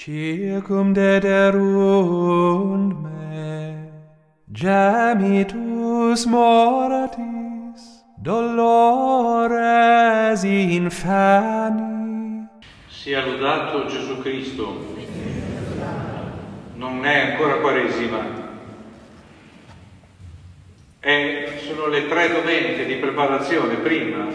[0.00, 3.92] circumdederunt me,
[4.48, 9.52] gemitus mortis, dolores
[10.44, 12.48] infani.
[12.88, 14.96] Sia lodato Gesù Cristo.
[16.76, 18.38] Non è ancora Quaresima.
[21.00, 24.26] E sono le tre domeniche di preparazione prima,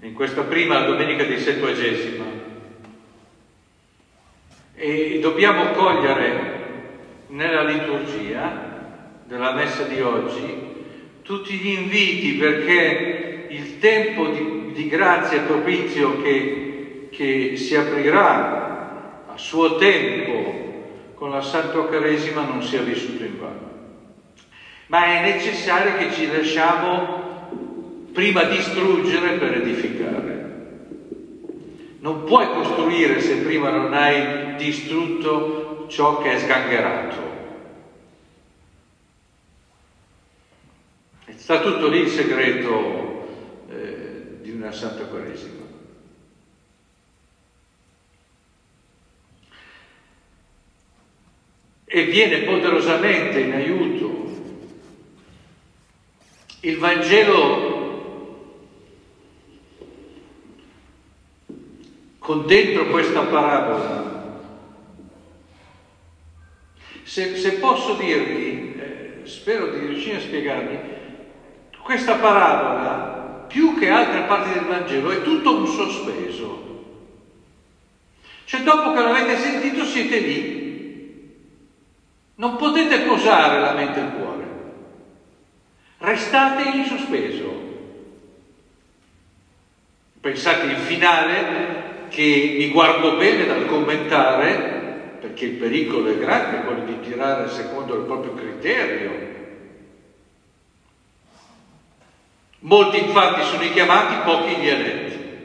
[0.00, 2.43] in questa prima domenica di Settuagesima.
[4.76, 6.52] E dobbiamo cogliere
[7.28, 10.72] nella liturgia della messa di oggi
[11.22, 19.36] tutti gli inviti perché il tempo di, di grazia propizio che, che si aprirà a
[19.36, 23.64] suo tempo con la Santa Caresima non sia vissuto in vano
[24.86, 27.22] ma è necessario che ci lasciamo
[28.12, 30.42] prima distruggere per edificare.
[31.98, 37.32] Non puoi costruire se prima non hai distrutto ciò che è sgangherato.
[41.36, 43.28] Sta tutto lì il segreto
[43.68, 45.62] eh, di una Santa Quaresima.
[51.84, 54.24] E viene poderosamente in aiuto
[56.60, 57.74] il Vangelo
[62.24, 64.23] con dentro questa parabola,
[67.04, 70.78] se, se posso dirvi, eh, spero di riuscire a spiegarmi,
[71.82, 76.62] questa parabola, più che altre parti del Vangelo, è tutto un sospeso.
[78.44, 80.62] Cioè dopo che l'avete sentito siete lì.
[82.36, 84.34] Non potete posare la mente il cuore
[86.04, 87.62] restate in sospeso.
[90.20, 94.83] Pensate il finale che mi guardo bene dal commentare,
[95.24, 99.32] perché il pericolo è grande, quello di tirare secondo il proprio criterio.
[102.58, 105.42] Molti infatti sono i chiamati, pochi gli eletti.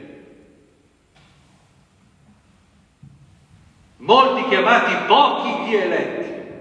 [3.96, 6.52] Molti chiamati, pochi gli eletti.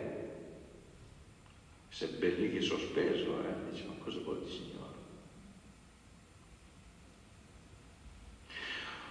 [1.89, 3.97] Sebbelli che sospeso, eh?
[4.01, 4.97] cosa vuole il Signore.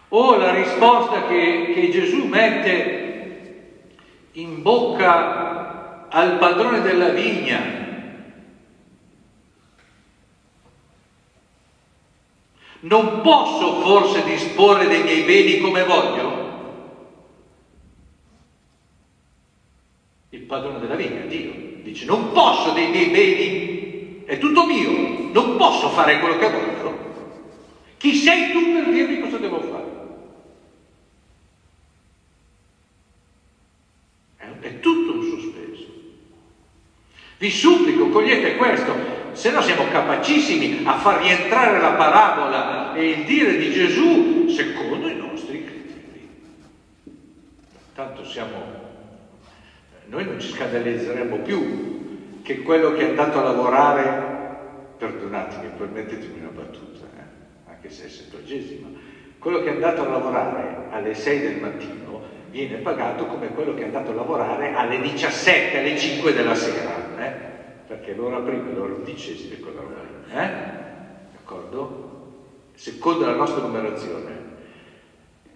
[0.09, 3.08] O la risposta che, che Gesù mette
[4.33, 7.77] in bocca al padrone della vigna.
[12.81, 16.47] Non posso forse disporre dei miei beni come voglio?
[20.31, 21.53] Il padrone della vigna, Dio,
[21.83, 23.69] dice non posso dei miei beni
[24.29, 26.69] è tutto mio, non posso fare quello che voglio.
[27.97, 29.97] Chi sei tu per dirmi cosa devo fare?
[34.37, 35.87] È, è tutto un sospeso.
[37.39, 38.93] Vi supplico, cogliete questo,
[39.31, 45.09] se no siamo capacissimi a far rientrare la parabola e il dire di Gesù secondo
[45.09, 46.29] i nostri criteri.
[47.95, 48.61] Tanto siamo,
[50.07, 54.37] noi non ci scandalizzeremo più che quello che è andato a lavorare,
[54.99, 58.89] perdonatemi, permettetemi una battuta, eh, anche se è settuagesima,
[59.39, 62.09] quello che è andato a lavorare alle 6 del mattino
[62.51, 66.98] viene pagato come quello che è andato a lavorare alle 17, alle 5 della sera,
[67.27, 67.33] eh?
[67.87, 70.51] perché l'ora prima e l'ora undicesima è roba lì, eh?
[71.33, 72.07] d'accordo?
[72.75, 74.47] Secondo la nostra numerazione.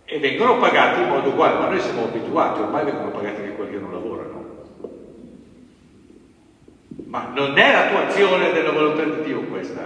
[0.05, 3.73] E vengono pagati in modo uguale, ma noi siamo abituati, ormai vengono pagati anche quelli
[3.73, 4.43] che non lavorano
[7.13, 9.83] ma non è l'attuazione della volontà di Dio questa.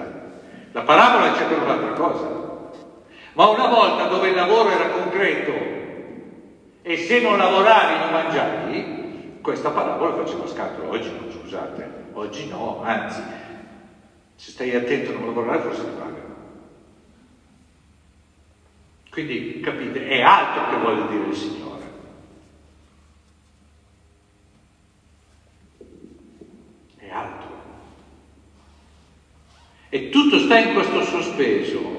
[0.70, 2.44] La parabola c'è per un'altra cosa.
[3.32, 5.53] Ma una volta dove il lavoro era concreto
[6.82, 8.95] e se non lavoravi non mangiavi,
[9.46, 10.90] questa parabola faceva scandalo.
[10.90, 13.22] Oggi no, scusate, oggi no, anzi,
[14.34, 16.34] se stai attento a non lavorare forse ti pagano.
[19.08, 21.64] Quindi capite, è altro che vuole dire il Signore.
[29.88, 31.94] E tutto sta in questo sospeso.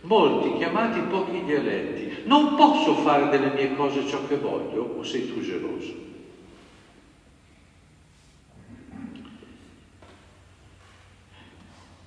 [0.00, 2.22] Molti chiamati, pochi gli eletti.
[2.24, 6.08] Non posso fare delle mie cose ciò che voglio o sei tu geloso?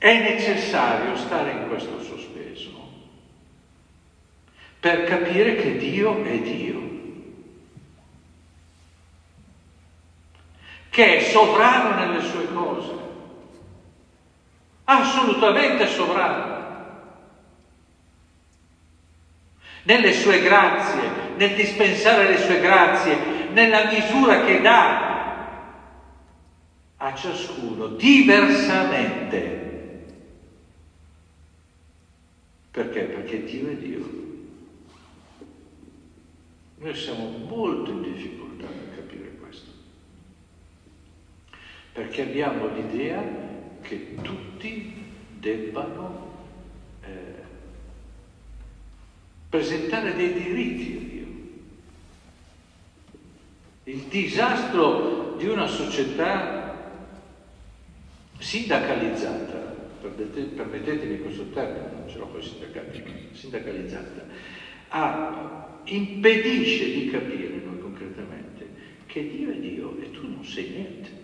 [0.01, 2.71] È necessario stare in questo sospeso
[4.79, 6.81] per capire che Dio è Dio,
[10.89, 12.93] che è sovrano nelle sue cose
[14.85, 16.49] assolutamente sovrano.
[19.83, 25.09] nelle sue grazie, nel dispensare le sue grazie, nella misura che dà
[26.97, 29.70] a ciascuno diversamente.
[32.71, 33.01] Perché?
[33.01, 34.19] Perché Dio è Dio.
[36.77, 39.69] Noi siamo molto in difficoltà a capire questo,
[41.91, 43.21] perché abbiamo l'idea
[43.81, 45.03] che tutti
[45.37, 46.31] debbano
[47.03, 47.09] eh,
[49.49, 51.27] presentare dei diritti a Dio.
[53.83, 56.61] Il disastro di una società
[58.39, 59.70] sindacalizzata,
[60.09, 62.41] permettetemi questo termine, non ce l'ho poi
[63.33, 64.25] sindacalizzata,
[64.89, 68.69] ha impedisce di capire noi concretamente
[69.05, 71.19] che Dio è Dio e tu non sei niente.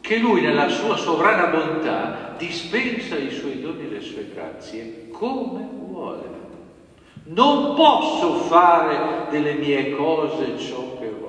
[0.00, 5.68] Che Lui nella sua sovrana bontà dispensa i suoi doni e le sue grazie come
[5.70, 6.36] vuole.
[7.24, 11.26] Non posso fare delle mie cose ciò che voglio.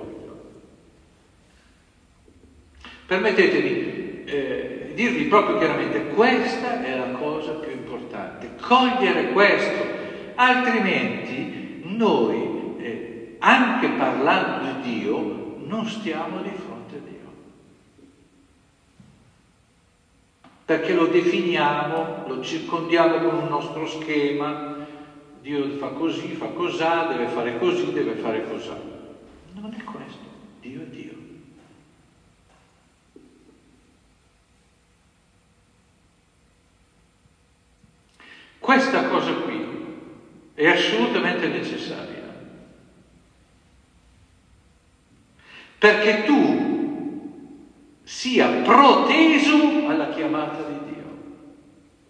[3.10, 9.84] Permettetemi eh, dirvi proprio chiaramente, questa è la cosa più importante, cogliere questo,
[10.36, 17.32] altrimenti noi, eh, anche parlando di Dio, non stiamo di fronte a Dio.
[20.66, 24.86] Perché lo definiamo, lo circondiamo con un nostro schema,
[25.42, 28.78] Dio fa così, fa cos'ha, deve fare così, deve fare cos'ha.
[29.54, 30.26] Non è questo,
[30.62, 31.09] Dio è Dio.
[38.70, 39.66] Questa cosa qui
[40.54, 42.22] è assolutamente necessaria.
[45.80, 51.04] Perché tu sia proteso alla chiamata di Dio.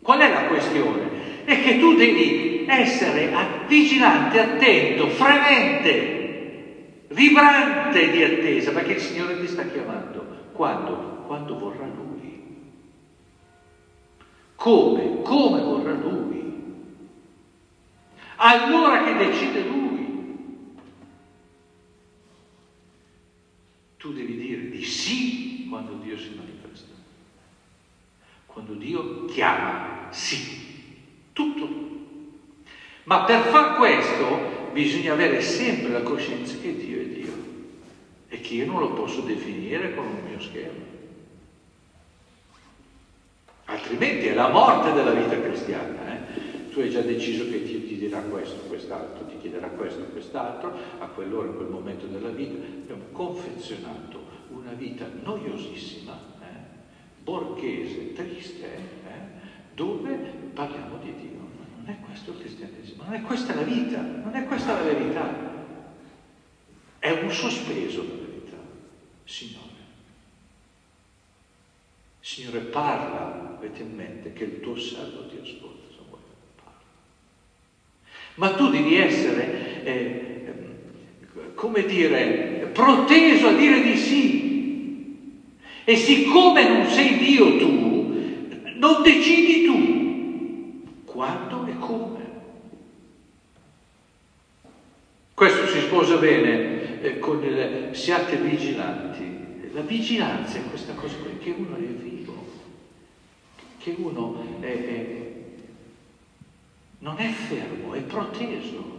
[0.02, 1.46] Qual è la questione?
[1.46, 3.34] È che tu devi essere
[3.66, 10.26] vigilante, attento, fremente, vibrante di attesa, perché il Signore ti sta chiamando.
[10.52, 11.24] Quando?
[11.26, 12.48] Quando vorrà Lui.
[14.56, 15.22] Come?
[15.22, 15.79] Come vorrà?
[18.42, 19.88] Allora che decide lui.
[23.98, 26.94] Tu devi dire di sì quando Dio si manifesta.
[28.46, 31.04] Quando Dio chiama, sì,
[31.34, 31.88] tutto.
[33.04, 37.34] Ma per far questo bisogna avere sempre la coscienza che Dio è Dio
[38.30, 40.88] e che io non lo posso definire con un mio schema.
[43.66, 46.09] Altrimenti è la morte della vita cristiana.
[46.80, 51.08] Tu hai già deciso che ti, ti dirà questo, quest'altro, ti chiederà questo, quest'altro, a
[51.08, 56.46] quell'ora, in quel momento della vita, abbiamo confezionato una vita noiosissima, eh,
[57.22, 59.10] borghese, triste, eh,
[59.76, 60.16] dove
[60.54, 61.40] parliamo di Dio.
[61.58, 64.84] Ma non è questo il cristianesimo, non è questa la vita, non è questa la
[64.84, 65.28] verità.
[66.98, 68.58] È un sospeso la verità,
[69.26, 69.68] Signore.
[72.22, 75.89] Signore, parla, avete in mente che il tuo servo ti ascolta
[78.40, 80.54] ma tu devi essere, eh,
[81.56, 85.48] come dire, proteso a dire di sì.
[85.84, 88.16] E siccome non sei Dio tu,
[88.76, 92.18] non decidi tu quando e come.
[95.34, 99.38] Questo si sposa bene eh, con il siate vigilanti.
[99.74, 102.46] La vigilanza è questa cosa qui, che uno è vivo,
[103.80, 105.39] che uno è, è
[107.00, 108.98] non è fermo, è proteso.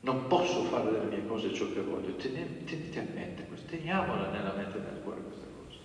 [0.00, 4.52] Non posso fare delle mie cose ciò che voglio, tenete a mente questo, teniamola nella
[4.52, 5.78] mente e nel cuore questa cosa.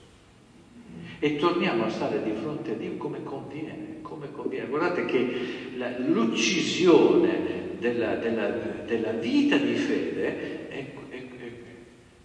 [1.20, 4.68] E torniamo a stare di fronte a Dio come conviene, come conviene.
[4.68, 11.28] Guardate che la, l'uccisione della, della, della, vita di fede è, è, è,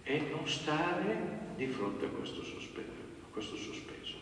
[0.03, 1.15] è, non stare
[1.55, 2.89] di fronte a questo sospeso.
[3.23, 4.14] A questo sospeso.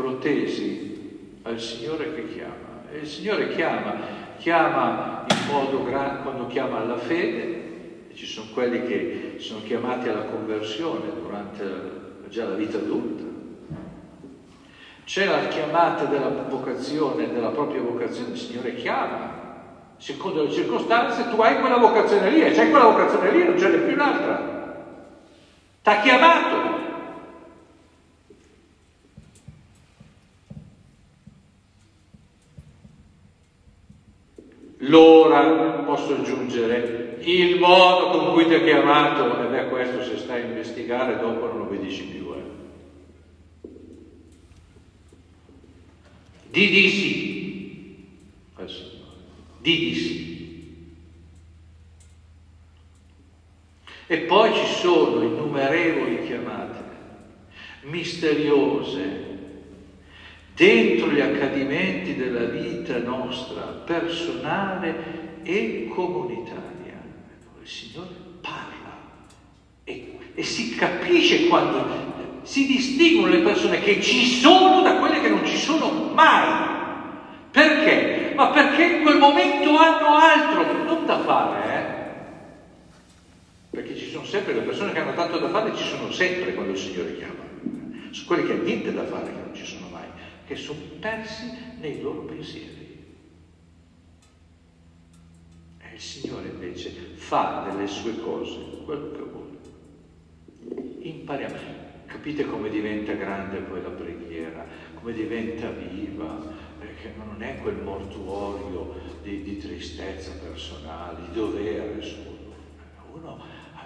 [0.00, 2.82] Protesi al Signore che chiama.
[2.90, 3.96] E il Signore chiama,
[4.38, 10.24] chiama in modo grande quando chiama alla fede, ci sono quelli che sono chiamati alla
[10.24, 13.24] conversione durante già la vita adulta.
[15.04, 19.38] C'è la chiamata della vocazione, della propria vocazione, il Signore chiama.
[19.96, 23.68] Secondo le circostanze tu hai quella vocazione lì e c'è quella vocazione lì, non ce
[23.68, 24.58] n'è più un'altra.
[25.82, 26.59] Ti ha chiamato,
[34.80, 40.42] l'ora, posso aggiungere, il modo con cui ti ha chiamato, e beh questo se stai
[40.42, 42.32] a investigare dopo non lo obbedisci più.
[42.34, 42.58] Eh.
[46.50, 47.30] Di di sì
[49.60, 50.28] di di sì.
[54.06, 56.78] E poi ci sono innumerevoli chiamate
[57.82, 59.29] misteriose
[60.60, 67.00] dentro gli accadimenti della vita nostra personale e comunitaria,
[67.42, 68.10] dove il Signore
[68.42, 68.98] parla
[69.84, 75.30] e, e si capisce quando si distinguono le persone che ci sono da quelle che
[75.30, 76.68] non ci sono mai.
[77.50, 78.32] Perché?
[78.34, 81.98] Ma perché in quel momento hanno altro, non da fare, eh?
[83.70, 86.72] Perché ci sono sempre le persone che hanno tanto da fare, ci sono sempre quando
[86.72, 87.48] il Signore chiama.
[88.10, 89.79] Sono quelli che hanno niente da fare che non ci sono
[90.50, 93.06] che sono persi nei loro pensieri.
[95.78, 99.58] E il Signore invece fa delle sue cose quello che vuole.
[101.02, 101.54] Impariamo.
[102.06, 106.36] Capite come diventa grande poi la preghiera, come diventa viva,
[106.80, 112.38] perché non è quel mortuorio di, di tristezza personale, di dovere solo.
[113.12, 113.40] Uno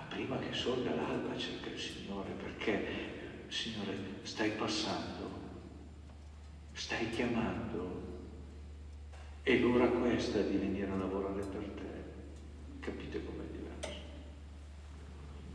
[0.09, 2.87] prima che sorga l'alba cerca il Signore perché,
[3.49, 5.34] Signore, stai passando
[6.75, 8.03] stai chiamando.
[9.43, 11.83] È l'ora questa di venire a lavorare per te.
[12.81, 14.01] Capite com'è diverso?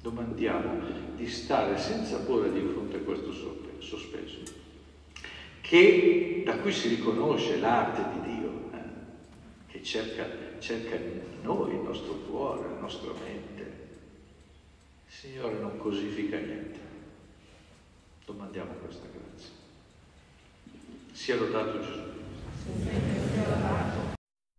[0.02, 0.82] Domandiamo
[1.16, 3.32] di stare senza paura di fronte a questo
[3.80, 4.38] sospeso,
[5.62, 9.68] che, da cui si riconosce l'arte di Dio, eh?
[9.68, 10.26] che cerca,
[10.60, 10.98] cerca
[11.42, 13.62] noi, il nostro cuore, la nostra mente.
[15.08, 16.80] Il Signore non cosifica niente.
[18.26, 19.69] Domandiamo questa grazia.
[21.22, 22.00] Sia lodato Gesù.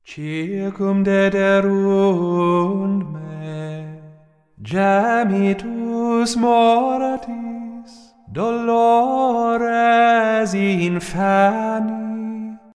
[0.02, 4.02] Circum dederunt me
[4.61, 7.90] gemitus mortis
[8.38, 12.00] dolores infanis